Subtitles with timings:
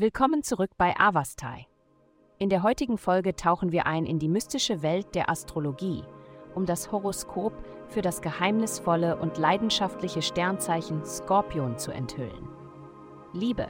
[0.00, 1.66] Willkommen zurück bei Avastai.
[2.38, 6.04] In der heutigen Folge tauchen wir ein in die mystische Welt der Astrologie,
[6.54, 7.52] um das Horoskop
[7.88, 12.48] für das geheimnisvolle und leidenschaftliche Sternzeichen Skorpion zu enthüllen.
[13.32, 13.66] Liebe.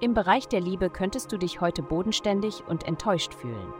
[0.00, 3.72] Im Bereich der Liebe könntest du dich heute bodenständig und enttäuscht fühlen.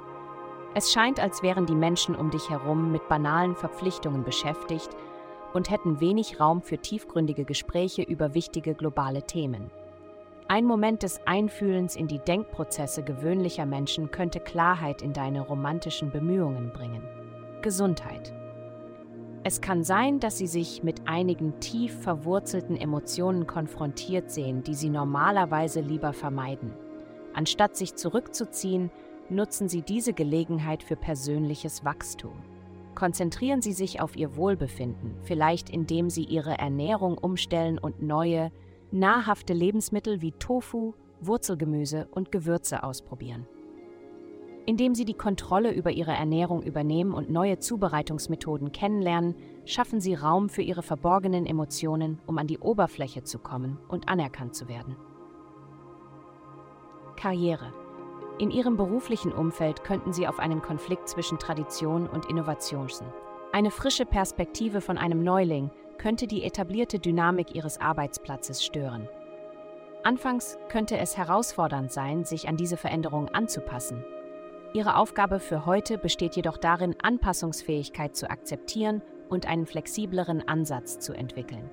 [0.76, 4.90] Es scheint, als wären die Menschen um dich herum mit banalen Verpflichtungen beschäftigt
[5.52, 9.72] und hätten wenig Raum für tiefgründige Gespräche über wichtige globale Themen.
[10.46, 16.70] Ein Moment des Einfühlens in die Denkprozesse gewöhnlicher Menschen könnte Klarheit in deine romantischen Bemühungen
[16.70, 17.02] bringen.
[17.62, 18.34] Gesundheit.
[19.42, 24.90] Es kann sein, dass sie sich mit einigen tief verwurzelten Emotionen konfrontiert sehen, die sie
[24.90, 26.74] normalerweise lieber vermeiden.
[27.32, 28.90] Anstatt sich zurückzuziehen,
[29.30, 32.34] nutzen sie diese Gelegenheit für persönliches Wachstum.
[32.94, 38.52] Konzentrieren Sie sich auf Ihr Wohlbefinden, vielleicht indem Sie Ihre Ernährung umstellen und neue,
[38.94, 43.46] nahrhafte Lebensmittel wie Tofu, Wurzelgemüse und Gewürze ausprobieren.
[44.66, 49.34] Indem Sie die Kontrolle über Ihre Ernährung übernehmen und neue Zubereitungsmethoden kennenlernen,
[49.66, 54.54] schaffen Sie Raum für Ihre verborgenen Emotionen, um an die Oberfläche zu kommen und anerkannt
[54.54, 54.96] zu werden.
[57.16, 57.72] Karriere.
[58.38, 62.88] In Ihrem beruflichen Umfeld könnten Sie auf einen Konflikt zwischen Tradition und Innovation.
[63.52, 69.08] Eine frische Perspektive von einem Neuling könnte die etablierte Dynamik ihres Arbeitsplatzes stören.
[70.02, 74.04] Anfangs könnte es herausfordernd sein, sich an diese Veränderung anzupassen.
[74.74, 81.12] Ihre Aufgabe für heute besteht jedoch darin, Anpassungsfähigkeit zu akzeptieren und einen flexibleren Ansatz zu
[81.14, 81.70] entwickeln.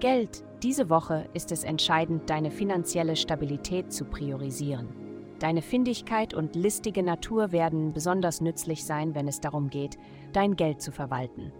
[0.00, 0.44] Geld.
[0.62, 4.88] Diese Woche ist es entscheidend, deine finanzielle Stabilität zu priorisieren.
[5.38, 9.98] Deine Findigkeit und listige Natur werden besonders nützlich sein, wenn es darum geht,
[10.32, 11.52] dein Geld zu verwalten.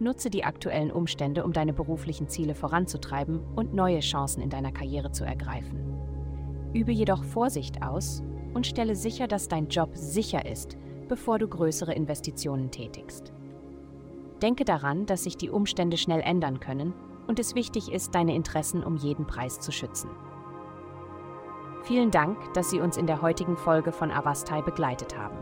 [0.00, 5.12] Nutze die aktuellen Umstände, um deine beruflichen Ziele voranzutreiben und neue Chancen in deiner Karriere
[5.12, 5.78] zu ergreifen.
[6.72, 8.22] Übe jedoch Vorsicht aus
[8.54, 10.78] und stelle sicher, dass dein Job sicher ist,
[11.08, 13.32] bevor du größere Investitionen tätigst.
[14.40, 16.94] Denke daran, dass sich die Umstände schnell ändern können
[17.26, 20.08] und es wichtig ist, deine Interessen um jeden Preis zu schützen.
[21.82, 25.36] Vielen Dank, dass Sie uns in der heutigen Folge von Avastai begleitet haben.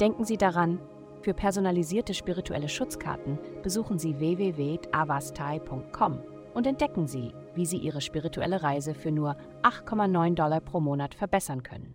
[0.00, 0.80] Denken Sie daran,
[1.22, 6.20] für personalisierte spirituelle Schutzkarten besuchen Sie www.avastai.com
[6.54, 11.62] und entdecken Sie, wie Sie Ihre spirituelle Reise für nur 8,9 Dollar pro Monat verbessern
[11.62, 11.94] können.